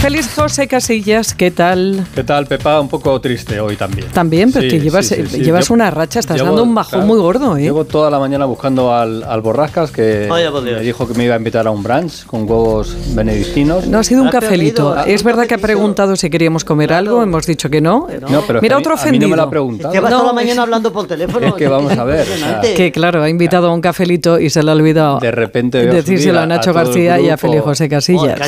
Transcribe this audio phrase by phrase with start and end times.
[0.00, 2.06] Feliz José Casillas, ¿qué tal?
[2.14, 2.80] ¿Qué tal, Pepa?
[2.80, 4.08] Un poco triste hoy también.
[4.08, 7.64] También, pero llevas, llevas una racha, estás dando un bajón muy gordo, ¿eh?
[7.64, 10.26] Llevo toda la mañana buscando al, al Borrascas, que
[10.64, 13.86] me dijo que me iba a invitar a un brunch con huevos benedictinos.
[13.88, 14.96] No, ha sido un cafelito.
[15.04, 18.08] es verdad que ha preguntado si queríamos comer algo, hemos dicho que no.
[18.30, 19.10] no pero Mira, otro ofendido.
[19.10, 19.92] A mí no me lo ha preguntado.
[19.92, 21.48] Llevas toda la mañana hablando por teléfono.
[21.48, 22.26] Es que vamos a ver.
[22.74, 26.40] que claro, ha invitado a un cafelito y se le ha olvidado de repente decírselo
[26.40, 28.40] a Nacho García y a Feliz José Casillas.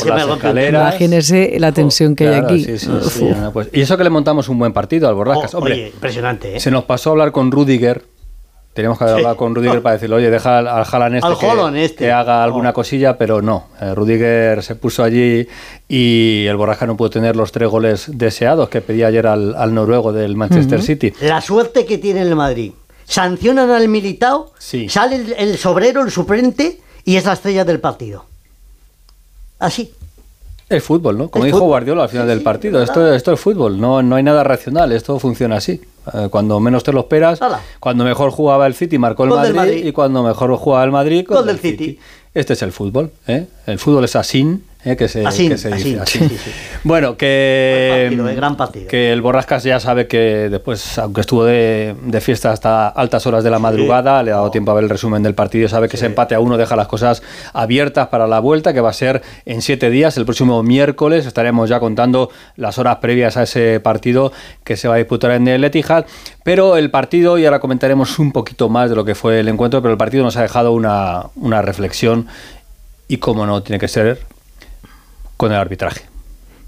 [0.71, 2.67] Imagínese la tensión que aquí.
[3.53, 5.55] pues, y eso que le montamos un buen partido al Borrascas.
[5.55, 6.57] Oh, Hombre, impresionante.
[6.57, 6.61] ¿eh?
[6.61, 8.05] Se nos pasó a hablar con Rudiger.
[8.75, 12.05] Teníamos que hablar con Rudiger para decirle, oye, deja al, al este, que, este.
[12.05, 12.73] que, haga alguna oh.
[12.73, 13.67] cosilla, pero no.
[13.81, 15.47] Eh, Rudiger se puso allí
[15.89, 20.13] y el Borrascas no pudo tener los tres goles deseados que pedía ayer al, noruego
[20.13, 21.13] del Manchester City.
[21.21, 22.73] La suerte que tiene el Madrid.
[23.05, 24.53] Sancionan al militado,
[24.89, 28.25] sale el, el sobrero, el suplente, y es la estrella del partido.
[29.59, 29.93] Así.
[30.73, 31.29] Es fútbol, ¿no?
[31.29, 34.43] Como dijo Guardiola al final del partido, esto, esto es fútbol, no, no hay nada
[34.43, 35.81] racional, esto funciona así.
[36.15, 37.39] Eh, cuando menos te lo esperas,
[37.79, 41.49] cuando mejor jugaba el City marcó el Madrid, y cuando mejor jugaba el Madrid, con
[41.49, 41.99] el City.
[42.35, 43.47] Este es el fútbol, ¿eh?
[43.67, 44.97] El fútbol es así ¿eh?
[44.97, 46.21] que, se, así, que se dice así.
[46.85, 48.89] Bueno, que, partido, gran partido.
[48.89, 53.45] que el Borrascas ya sabe que después, aunque estuvo de, de, fiesta hasta altas horas
[53.45, 55.97] de la madrugada, le ha dado tiempo a ver el resumen del partido, sabe que
[55.97, 59.23] ese empate a uno deja las cosas abiertas para la vuelta, que va a ser
[59.47, 64.33] en siete días, el próximo miércoles, estaremos ya contando las horas previas a ese partido
[64.65, 66.07] que se va a disputar en el Etihad,
[66.43, 69.81] pero el partido, y ahora comentaremos un poquito más de lo que fue el encuentro,
[69.83, 72.27] pero el partido nos ha dejado una, una reflexión
[73.09, 74.21] y como no tiene que ser
[75.43, 76.03] con el arbitraje.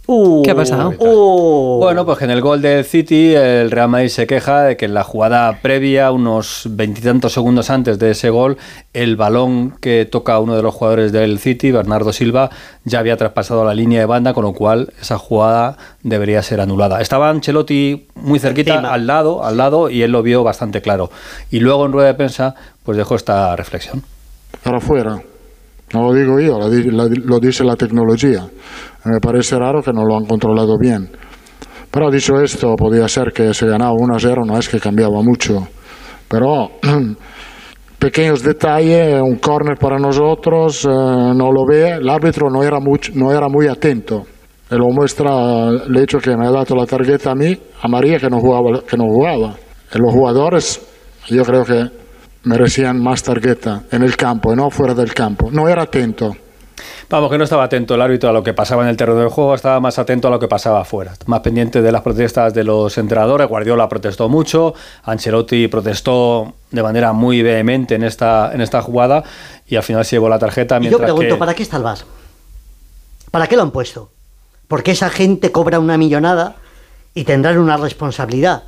[0.08, 0.92] Uh, ¿Qué ha pasado?
[0.98, 1.78] Uh.
[1.78, 4.94] Bueno, pues en el gol del City el Real Madrid se queja de que en
[4.94, 8.58] la jugada previa, unos veintitantos segundos antes de ese gol,
[8.92, 12.50] el balón que toca uno de los jugadores del City, Bernardo Silva,
[12.82, 17.00] ya había traspasado la línea de banda, con lo cual esa jugada debería ser anulada.
[17.00, 21.10] Estaba Ancelotti muy cerquita, al lado, al lado, y él lo vio bastante claro.
[21.52, 24.02] Y luego en rueda de prensa, pues dejó esta reflexión.
[24.64, 25.22] Ahora fuera.
[25.94, 28.44] No lo digo yo, lo, dice la tecnología.
[29.04, 31.08] Me parece raro que no lo han controlado bien.
[31.88, 35.68] Pero dicho esto, podía ser que se ganaba 1-0, no es que cambiaba mucho.
[36.26, 36.70] Pero
[38.00, 42.98] pequeños detalles, un corner para nosotros, eh, no lo ve, el árbitro no era, muy,
[43.14, 44.24] no era muy atento.
[44.68, 48.18] Y lo muestra el hecho que me ha dado la tarjeta a mí, a María,
[48.18, 48.80] que no jugaba.
[48.80, 49.54] Que no jugaba.
[49.94, 50.84] Y los jugadores,
[51.28, 52.03] yo creo que
[52.44, 55.50] merecían más tarjeta en el campo y no fuera del campo.
[55.50, 56.36] No era atento.
[57.08, 59.28] Vamos, que no estaba atento el árbitro a lo que pasaba en el terreno del
[59.28, 62.64] juego, estaba más atento a lo que pasaba afuera, más pendiente de las protestas de
[62.64, 63.46] los entrenadores.
[63.46, 64.74] Guardiola protestó mucho,
[65.04, 69.22] Ancelotti protestó de manera muy vehemente en esta, en esta jugada
[69.66, 70.78] y al final se llevó la tarjeta.
[70.80, 71.98] yo pregunto, ¿para qué está el VAR?
[73.30, 74.10] ¿Para qué lo han puesto?
[74.66, 76.56] Porque esa gente cobra una millonada
[77.14, 78.64] y tendrán una responsabilidad.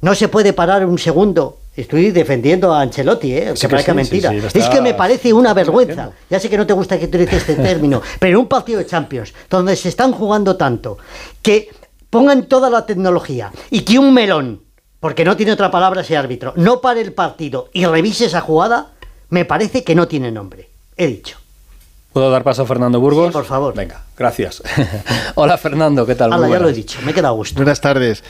[0.00, 3.54] No se puede parar un segundo Estoy defendiendo a Ancelotti, ¿eh?
[3.58, 4.32] que parezca mentira.
[4.32, 6.10] es que me parece una vergüenza.
[6.28, 9.32] Ya sé que no te gusta que utilice este término, pero un partido de Champions,
[9.48, 10.98] donde se están jugando tanto,
[11.40, 11.70] que
[12.10, 14.60] pongan toda la tecnología y que un melón,
[15.00, 18.88] porque no tiene otra palabra ese árbitro, no pare el partido y revise esa jugada,
[19.30, 20.68] me parece que no tiene nombre.
[20.98, 21.38] He dicho.
[22.12, 23.28] ¿Puedo dar paso a Fernando Burgos?
[23.28, 23.74] Sí, por favor.
[23.74, 24.62] Venga, gracias.
[25.36, 26.34] Hola Fernando, ¿qué tal?
[26.34, 27.56] Hola, ya lo he dicho, me queda gusto.
[27.56, 28.22] Buenas tardes.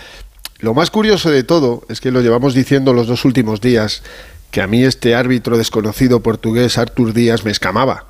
[0.62, 4.04] Lo más curioso de todo es que lo llevamos diciendo los dos últimos días,
[4.52, 8.06] que a mí este árbitro desconocido portugués Artur Díaz me escamaba.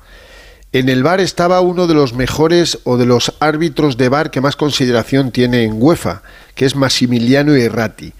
[0.71, 4.39] En el bar estaba uno de los mejores o de los árbitros de bar que
[4.39, 6.21] más consideración tiene en UEFA,
[6.53, 8.13] que es Massimiliano Errati.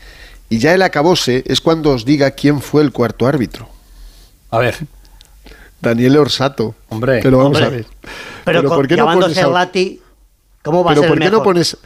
[0.49, 3.69] Y ya el acabose es cuando os diga quién fue el cuarto árbitro.
[4.49, 4.77] A ver.
[5.79, 6.73] Daniel Orsato.
[6.89, 7.85] Hombre, pero vamos a ver.
[8.45, 10.01] Pero, ¿por qué no pones Errati,
[10.63, 11.77] ¿cómo va a ser ¿por qué no pones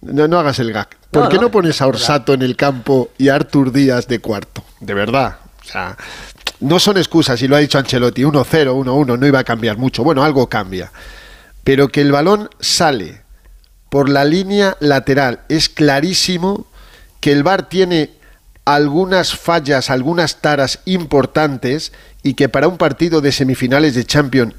[0.00, 0.88] no, hagas el gag.
[1.10, 4.64] ¿Por qué no, pones a Orsato en el campo y a Artur Díaz de cuarto?
[4.80, 5.38] De verdad.
[5.62, 5.96] O sea,
[6.60, 10.04] no son excusas, y lo ha dicho Ancelotti, 1-0, 1-1, no iba a cambiar mucho.
[10.04, 10.90] Bueno, algo cambia.
[11.64, 13.22] Pero que el balón sale
[13.88, 15.40] por la línea lateral.
[15.48, 16.66] Es clarísimo
[17.20, 18.10] que el VAR tiene
[18.64, 21.92] algunas fallas, algunas taras importantes
[22.22, 24.54] y que para un partido de semifinales de Champions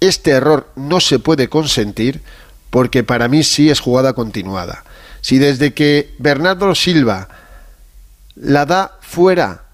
[0.00, 2.22] este error no se puede consentir
[2.70, 4.84] porque para mí sí es jugada continuada.
[5.20, 7.28] Si desde que Bernardo Silva
[8.36, 9.64] la da fuera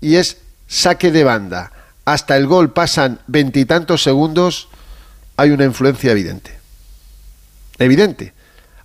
[0.00, 1.72] y es saque de banda
[2.04, 4.68] hasta el gol pasan veintitantos segundos,
[5.36, 6.56] hay una influencia evidente.
[7.78, 8.32] Evidente.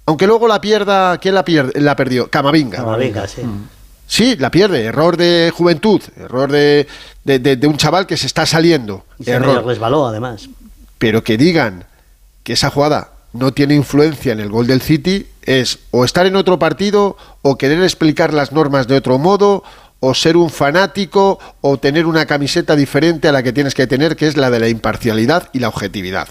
[0.06, 2.30] Aunque luego la pierda, ¿quién la, pierde, la perdió?
[2.30, 2.78] Camavinga.
[2.80, 3.42] Camavinga, sí.
[3.44, 3.68] Mm.
[4.08, 4.84] Sí, la pierde.
[4.84, 6.02] Error de juventud.
[6.18, 6.88] Error de,
[7.24, 9.06] de, un chaval que se está saliendo.
[9.20, 9.66] Y error.
[9.66, 10.50] resbaló, además.
[10.98, 11.86] Pero que digan
[12.44, 16.36] que esa jugada no tiene influencia en el gol del City es o estar en
[16.36, 19.64] otro partido o querer explicar las normas de otro modo
[20.00, 24.16] o ser un fanático o tener una camiseta diferente a la que tienes que tener,
[24.16, 26.28] que es la de la imparcialidad y la objetividad.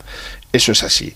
[0.52, 1.14] Eso es así.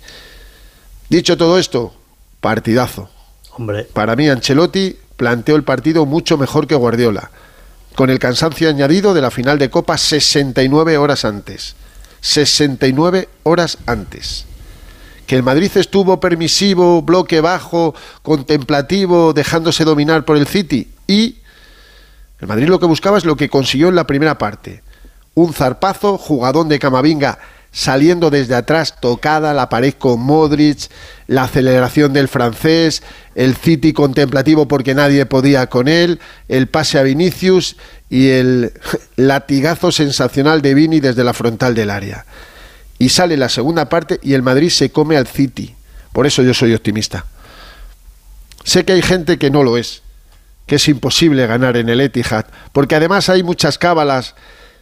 [1.09, 1.93] Dicho todo esto,
[2.41, 3.11] partidazo.
[3.51, 3.85] Hombre.
[3.93, 7.31] Para mí, Ancelotti planteó el partido mucho mejor que Guardiola,
[7.97, 11.75] con el cansancio añadido de la final de Copa 69 horas antes.
[12.21, 14.47] 69 horas antes.
[15.27, 21.37] Que el Madrid estuvo permisivo, bloque bajo, contemplativo, dejándose dominar por el City y
[22.41, 24.83] el Madrid lo que buscaba es lo que consiguió en la primera parte.
[25.35, 27.39] Un zarpazo, jugadón de Camavinga
[27.75, 30.89] saliendo desde atrás, tocada la pared con Modric,
[31.27, 33.03] la aceleración del francés,
[33.35, 37.77] el City contemplativo porque nadie podía con él, el pase a Vinicius
[38.09, 38.73] y el
[39.17, 42.25] latigazo sensacional de Vini desde la frontal del área.
[43.05, 45.75] Y sale la segunda parte y el Madrid se come al City.
[46.15, 47.27] Por eso yo soy optimista.
[48.65, 50.01] Sé que hay gente que no lo es,
[50.65, 54.35] que es imposible ganar en el Etihad, porque además hay muchas cábalas,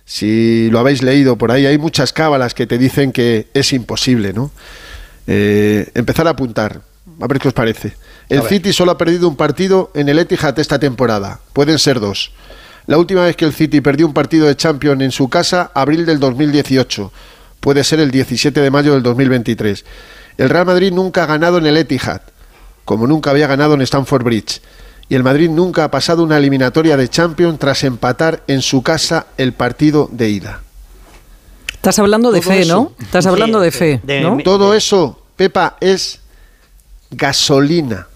[0.04, 4.32] si lo habéis leído por ahí, hay muchas cábalas que te dicen que es imposible,
[4.32, 4.52] ¿no?
[5.26, 6.80] Eh, empezar a apuntar,
[7.20, 7.96] a ver qué os parece.
[8.28, 12.30] El City solo ha perdido un partido en el Etihad esta temporada, pueden ser dos.
[12.86, 16.06] La última vez que el City perdió un partido de Champions en su casa, abril
[16.06, 17.12] del 2018,
[17.62, 19.86] puede ser el 17 de mayo del 2023.
[20.36, 22.20] El Real Madrid nunca ha ganado en el Etihad,
[22.84, 24.60] como nunca había ganado en Stamford Bridge
[25.12, 29.26] y el Madrid nunca ha pasado una eliminatoria de Champions tras empatar en su casa
[29.36, 30.62] el partido de ida.
[31.70, 32.92] Estás hablando de fe, ¿no?
[32.98, 34.00] Estás hablando de fe.
[34.22, 34.38] ¿no?
[34.42, 36.20] Todo eso, Pepa, es
[37.10, 38.06] gasolina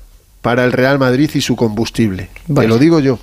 [0.40, 2.30] para el Real Madrid y su combustible.
[2.46, 3.18] Te lo digo yo.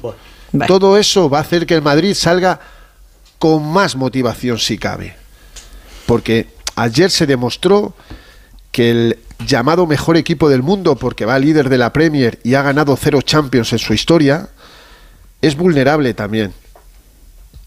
[0.67, 2.59] Todo eso va a hacer que el Madrid salga
[3.39, 5.15] con más motivación si cabe.
[6.05, 7.93] Porque ayer se demostró
[8.71, 12.61] que el llamado mejor equipo del mundo porque va líder de la Premier y ha
[12.61, 14.49] ganado cero Champions en su historia,
[15.41, 16.53] es vulnerable también.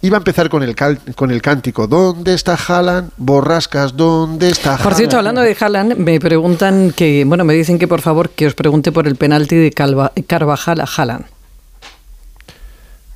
[0.02, 0.76] Iba a empezar con el,
[1.14, 3.10] con el cántico, ¿dónde está Haaland?
[3.16, 4.84] Borrascas, ¿dónde está Haaland?
[4.84, 8.46] Por cierto, hablando de Haaland, me preguntan que, bueno, me dicen que por favor que
[8.46, 11.24] os pregunte por el penalti de Carvajal a Haaland.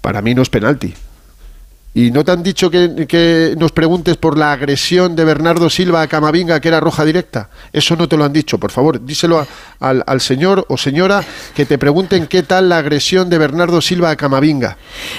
[0.00, 0.94] Para mí no es penalti.
[1.92, 6.06] ¿Y no te han dicho que, nos preguntes por la agresión de Bernardo Silva a
[6.06, 7.50] Camavinga, que era roja directa?
[7.72, 9.04] Eso no te lo han dicho, por favor.
[9.04, 9.44] Díselo
[9.81, 14.16] al, señor o señora que te pregunten qué tal la agresión de Bernardo Silva a
[14.16, 14.76] Camavinga.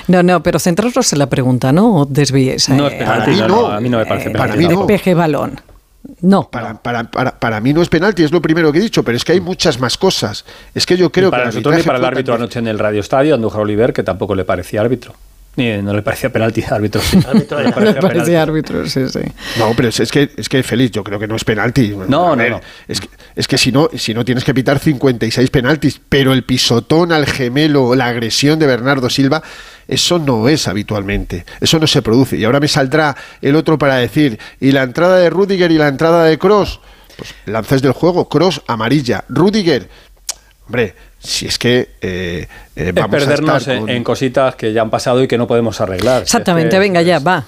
[0.07, 1.93] No, no, pero centraros en la pregunta, ¿no?
[1.93, 2.69] O desvíes.
[2.69, 4.87] No, es penalti, no, a mí no me parece eh, Para mí no.
[4.87, 5.59] Peje balón.
[6.21, 6.49] No.
[6.49, 9.25] Para, para, para, mí no es penalti, es lo primero que he dicho, pero es
[9.25, 10.45] que hay muchas más cosas.
[10.73, 11.47] Es que yo creo para que.
[11.47, 14.45] Nosotros ni para el árbitro anoche en el Radio Estadio, Andújar Oliver, que tampoco le
[14.45, 15.13] parecía árbitro.
[15.55, 17.01] Ni, no le parecía penalti árbitro.
[17.11, 17.19] Sí.
[17.19, 19.19] no le parecía, árbitro, sí, sí.
[19.59, 21.89] No, pero es, que, es que feliz, yo creo que no es penalti.
[21.89, 22.61] No, no, no.
[22.87, 26.43] Es que, es que si no, si no tienes que pitar 56 penaltis, pero el
[26.43, 29.43] pisotón al gemelo, la agresión de Bernardo Silva,
[29.87, 31.45] eso no es habitualmente.
[31.59, 32.37] Eso no se produce.
[32.37, 35.89] Y ahora me saldrá el otro para decir, y la entrada de Rudiger y la
[35.89, 36.79] entrada de Cross,
[37.17, 39.89] pues lances del juego, Cross amarilla, Rudiger,
[40.65, 45.21] hombre, si es que eh, eh, vamos perdernos a en, cositas que ya han pasado
[45.21, 46.21] y que no podemos arreglar.
[46.21, 47.43] Exactamente, venga ya, va.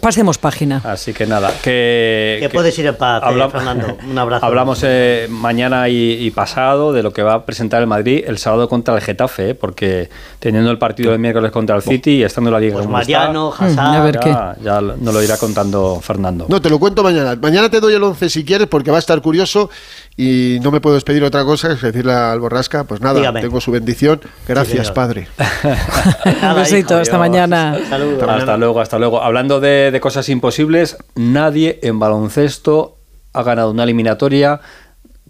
[0.00, 0.80] Pasemos página.
[0.84, 2.38] Así que nada, que...
[2.40, 3.98] Que, puedes ir en paz, eh, Fernando.
[4.08, 4.46] Un abrazo.
[4.46, 4.84] Hablamos
[5.28, 9.00] mañana y, pasado de lo que va a presentar el Madrid el sábado contra el
[9.00, 10.08] Getafe, porque
[10.38, 13.54] teniendo el partido del miércoles contra el City y estando en la Liga pues Mariano,
[13.58, 16.46] mm, a ver ya, ya nos lo irá contando Fernando.
[16.48, 17.36] No, te lo cuento mañana.
[17.36, 19.70] Mañana te doy el 11 si quieres, porque va a estar curioso
[20.16, 23.70] y no me puedo despedir otra cosa, es decirle al Borrasca, pues nada, tengo su
[23.70, 24.20] bendición.
[24.46, 25.26] Gracias, padre.
[26.42, 27.72] Un besito, hasta mañana.
[27.72, 29.22] hasta luego, hasta luego.
[29.22, 32.96] Hablando de, cosas imposibles, nadie en baloncesto
[33.32, 34.60] ha ganado una eliminatoria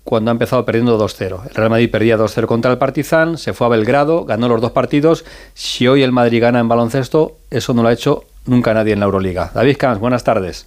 [0.04, 1.48] cuando ha empezado perdiendo 2-0.
[1.48, 4.70] El Real Madrid perdía 2-0 contra el Partizan, se fue a Belgrado, ganó los dos
[4.70, 5.24] partidos.
[5.54, 9.00] Si hoy el Madrid gana en baloncesto, eso no lo ha hecho nunca nadie en
[9.00, 9.50] la Euroliga.
[9.52, 10.66] David Camps, buenas tardes.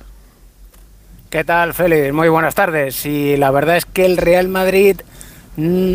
[1.29, 2.11] ¿Qué tal, Félix?
[2.11, 3.05] Muy buenas tardes.
[3.05, 4.99] Y la verdad es que el Real Madrid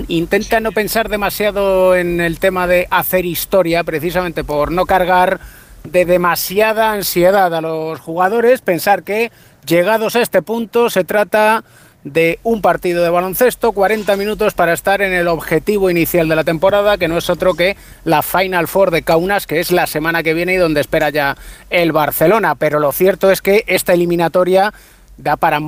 [0.09, 5.41] intenta no pensar demasiado en el tema de hacer historia, precisamente por no cargar
[5.85, 9.31] de demasiada ansiedad a los jugadores, pensar que
[9.67, 11.65] llegados a este punto se trata
[12.05, 16.45] de un partido de baloncesto, 40 minutos para estar en el objetivo inicial de la
[16.45, 20.23] temporada, que no es otro que la Final Four de Kaunas, que es la semana
[20.23, 21.37] que viene y donde espera ya
[21.71, 22.57] el Barcelona.
[22.57, 24.75] Pero lo cierto es que esta eliminatoria
[25.17, 25.61] da para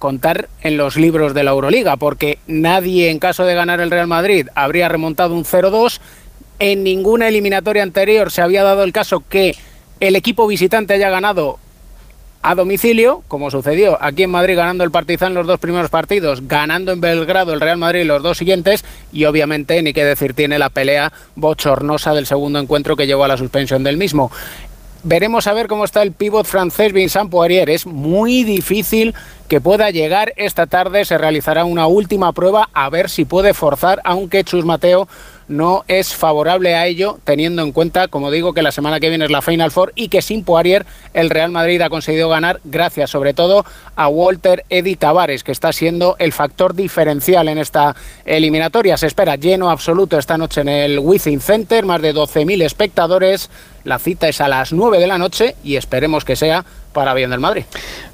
[0.00, 4.08] contar en los libros de la Euroliga, porque nadie en caso de ganar el Real
[4.08, 6.00] Madrid habría remontado un 0-2
[6.58, 9.54] En ninguna eliminatoria anterior se había dado el caso que
[10.00, 11.58] el equipo visitante haya ganado
[12.42, 16.92] a domicilio, como sucedió aquí en Madrid ganando el Partizan los dos primeros partidos, ganando
[16.92, 20.70] en Belgrado el Real Madrid los dos siguientes y obviamente, ni qué decir, tiene la
[20.70, 24.30] pelea bochornosa del segundo encuentro que llevó a la suspensión del mismo.
[25.02, 27.70] Veremos a ver cómo está el pívot francés Vincent Poirier.
[27.70, 29.14] Es muy difícil
[29.48, 31.06] que pueda llegar esta tarde.
[31.06, 35.08] Se realizará una última prueba a ver si puede forzar, aunque Chus Mateo
[35.50, 39.24] no es favorable a ello, teniendo en cuenta, como digo, que la semana que viene
[39.24, 43.10] es la Final Four y que sin Poirier el Real Madrid ha conseguido ganar gracias
[43.10, 43.64] sobre todo
[43.96, 48.96] a Walter Eddy Tavares, que está siendo el factor diferencial en esta eliminatoria.
[48.96, 53.50] Se espera lleno absoluto esta noche en el Wizzing Center, más de 12.000 espectadores.
[53.82, 57.30] La cita es a las 9 de la noche y esperemos que sea para bien
[57.30, 57.64] del Madrid.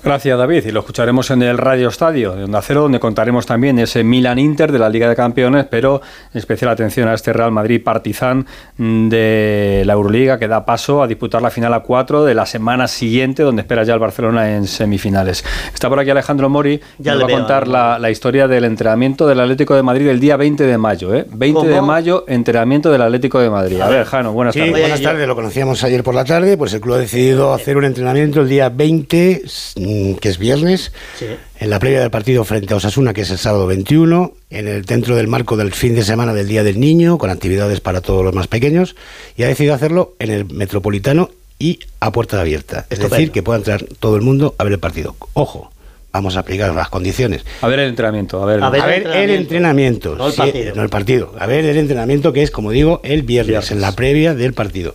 [0.04, 0.64] Gracias, David.
[0.66, 4.38] Y lo escucharemos en el Radio Estadio de Onda Cero, donde contaremos también ese Milan
[4.38, 6.00] Inter de la Liga de Campeones, pero
[6.32, 11.42] especial atención a este Real Madrid Partizan de la Euroliga, que da paso a disputar
[11.42, 15.44] la final a 4 de la semana siguiente, donde espera ya el Barcelona en semifinales.
[15.72, 18.64] Está por aquí Alejandro Mori, Ya nos le va a contar la, la historia del
[18.64, 21.14] entrenamiento del Atlético de Madrid el día 20 de mayo.
[21.14, 21.26] ¿eh?
[21.30, 23.80] 20 de mayo, entrenamiento del Atlético de Madrid.
[23.80, 24.80] A ver, Jano, buenas Sí, tardes.
[24.80, 27.84] buenas tardes, lo conocíamos ayer por la tarde, pues el club ha decidido hacer un
[27.84, 29.42] entrenamiento el día 20,
[29.76, 31.26] mm, que es viernes, Sí.
[31.60, 34.84] en la previa del partido frente a Osasuna, que es el sábado 21, en el
[34.84, 38.24] dentro del marco del fin de semana del Día del Niño, con actividades para todos
[38.24, 38.96] los más pequeños,
[39.36, 43.14] y ha decidido hacerlo en el Metropolitano y a puerta abierta, es Estupendo.
[43.16, 45.16] decir, que pueda entrar todo el mundo a ver el partido.
[45.32, 45.70] Ojo,
[46.12, 47.44] vamos a aplicar las condiciones.
[47.62, 48.42] A ver el entrenamiento.
[48.42, 50.16] A ver, A ver, A ver, el entrenamiento.
[50.16, 50.74] No el sí, partido.
[50.74, 51.32] no el partido.
[51.38, 53.70] A ver, el entrenamiento que es, como digo, el viernes, Viernes.
[53.70, 54.94] en la previa del partido.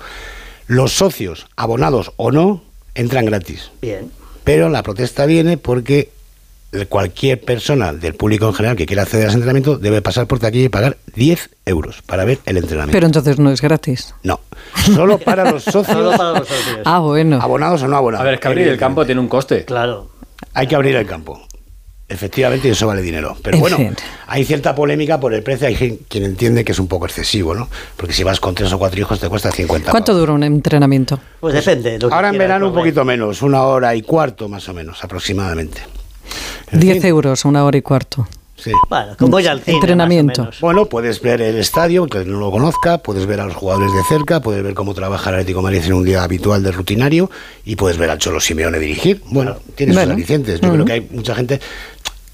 [0.68, 2.64] Los socios, abonados o no,
[2.96, 3.72] entran gratis.
[3.82, 4.12] Bien.
[4.44, 6.10] Pero la protesta viene porque
[6.88, 10.40] cualquier persona del público en general que quiera acceder a ese entrenamiento debe pasar por
[10.40, 12.94] taquilla y pagar 10 euros para ver el entrenamiento.
[12.94, 14.16] Pero entonces no es gratis.
[14.24, 14.40] no,
[14.86, 16.80] solo para los socios, Solo para los socios.
[16.86, 17.40] Ah, bueno.
[17.42, 18.22] abonados o no abonados.
[18.22, 19.66] a ver, es que abrir el campo tiene un coste.
[19.66, 20.10] Claro.
[20.54, 21.42] Hay que abrir el campo.
[22.12, 23.36] Efectivamente, y eso vale dinero.
[23.42, 23.96] Pero En bueno, fin.
[24.28, 25.68] hay cierta polémica por el precio.
[25.68, 27.70] Hay quien entiende que es un poco excesivo, ¿no?
[27.96, 30.20] Porque si vas con tres o cuatro hijos te cuesta 50 ¿Cuánto pavos.
[30.22, 31.20] dura un entrenamiento?
[31.40, 31.98] Pues depende.
[32.00, 35.04] lo que Ahora en verano un poquito menos, una hora y cuarto más o menos,
[35.04, 35.82] aproximadamente.
[36.72, 38.28] En 10 fin, euros, una hora y cuarto.
[38.56, 38.72] sí.
[38.90, 39.78] Bueno, como ir al cine.
[39.78, 40.50] Entrenamiento.
[40.62, 44.04] Bueno, puedes ver el estadio, que no lo conozca, puedes ver a los jugadores de
[44.08, 47.30] cerca, puedes ver cómo trabaja el Atlético de Madrid en un día habitual de rutinario
[47.66, 49.22] y puedes ver al Cholo Simeone dirigir.
[49.26, 50.14] Bueno, tiene sus Bueno.
[50.14, 50.62] alicientes.
[50.62, 51.60] Yo creo que hay mucha gente...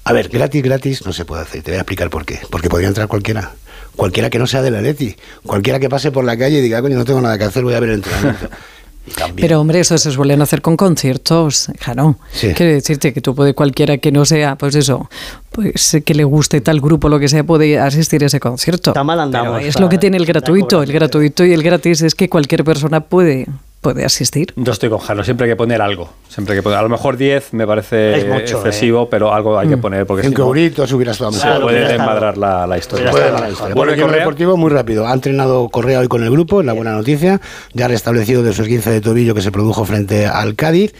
[0.08, 1.62] A ver, gratis, gratis no se puede hacer.
[1.62, 2.40] Te voy a explicar por qué.
[2.48, 3.52] Porque podría entrar cualquiera.
[3.94, 5.14] Cualquiera que no sea del Atleti.
[5.44, 7.74] Cualquiera que pase por la calle y diga, coño, no tengo nada que hacer, voy
[7.74, 8.48] a ver el entrenamiento.
[9.18, 9.36] También.
[9.36, 12.18] Pero hombre, eso se suelen hacer con conciertos, Jano.
[12.32, 12.54] Sí.
[12.54, 15.10] Quiero decirte que tú puedes, cualquiera que no sea, pues eso,
[15.50, 18.90] pues que le guste tal grupo, lo que sea, puede asistir a ese concierto.
[18.90, 20.82] Está mal andamos Pero es lo que tiene el gratuito.
[20.82, 23.46] El gratuito y el gratis es que cualquier persona puede,
[23.80, 24.52] puede asistir.
[24.56, 26.10] Yo estoy con Jano, siempre hay que poner algo.
[26.28, 29.68] Siempre hay que poner, a lo mejor 10 me parece mucho, excesivo, pero algo hay
[29.68, 31.62] que poner porque si Cinco no, euritos hubiera estado mejor.
[31.62, 33.10] Puede desmadrar la, la historia.
[33.10, 33.74] Puede la historia.
[33.74, 34.18] Bueno, Correa.
[34.18, 35.06] deportivo muy rápido.
[35.06, 37.40] Ha entrenado Correa hoy con el grupo, es la buena noticia.
[37.72, 40.92] Ya ha restablecido de su esguince de tobillo que se produjo frente al Cádiz.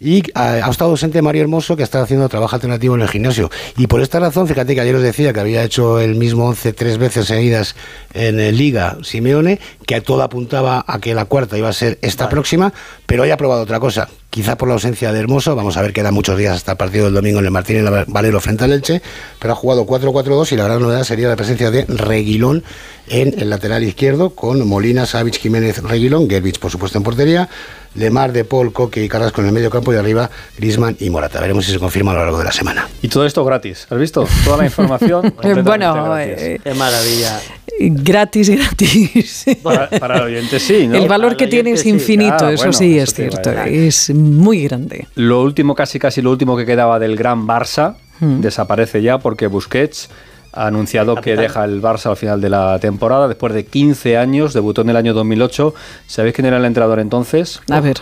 [0.00, 3.50] Y ah, ha estado ausente Mario Hermoso, que está haciendo trabajo alternativo en el gimnasio.
[3.76, 6.72] Y por esta razón, fíjate que ayer os decía que había hecho el mismo 11
[6.72, 7.74] tres veces seguidas
[8.14, 12.28] en eh, Liga Simeone, que todo apuntaba a que la cuarta iba a ser esta
[12.28, 12.72] próxima,
[13.06, 14.08] pero hoy ha probado otra cosa.
[14.38, 17.06] Quizá por la ausencia de Hermoso, vamos a ver, quedan muchos días hasta el partido
[17.06, 19.02] del domingo en el Martín y el Valero frente al Elche,
[19.40, 22.62] pero ha jugado 4-4-2 y la gran novedad sería la presencia de Reguilón
[23.08, 27.48] en el lateral izquierdo, con Molina, Savic, Jiménez, Reguilón, Gervich, por supuesto, en portería,
[27.96, 31.40] Lemar, De Paul, Coque y Carrasco en el medio campo y arriba Grisman y Morata.
[31.40, 32.88] Veremos si se confirma a lo largo de la semana.
[33.02, 34.24] Y todo esto gratis, ¿has visto?
[34.44, 35.34] Toda la información.
[35.64, 36.34] bueno, gratis.
[36.38, 37.40] eh, Qué maravilla.
[37.78, 39.44] Gratis, gratis.
[39.62, 40.96] para, para el oyente sí, ¿no?
[40.96, 41.90] el valor que tiene es sí.
[41.90, 43.50] infinito, Ah, eso bueno, sí eso es cierto.
[43.64, 45.06] Es muy grande.
[45.14, 48.40] Lo último, casi casi lo último que quedaba del gran Barça, Hmm.
[48.40, 50.10] desaparece ya porque Busquets
[50.52, 54.52] ha anunciado que deja el Barça al final de la temporada, después de 15 años,
[54.54, 55.72] debutó en el año 2008.
[56.08, 57.60] ¿Sabéis quién era el entrenador entonces?
[57.70, 57.98] A ver.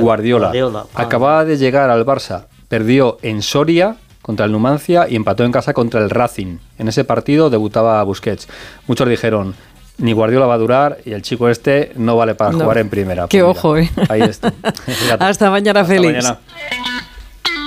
[0.00, 0.46] Guardiola.
[0.48, 0.84] Guardiola.
[0.94, 1.02] Ah.
[1.02, 3.96] Acababa de llegar al Barça, perdió en Soria
[4.28, 6.58] contra el Numancia y empató en casa contra el Racing.
[6.78, 8.46] En ese partido debutaba Busquets.
[8.86, 9.54] Muchos dijeron,
[9.96, 12.58] ni Guardiola va a durar y el chico este no vale para No.
[12.60, 13.26] jugar en primera.
[13.26, 13.90] Qué Pues mira, ojo, ¿eh?
[14.10, 14.52] Ahí está.
[15.18, 16.14] Hasta mañana, Hasta Félix.
[16.24, 16.38] mañana.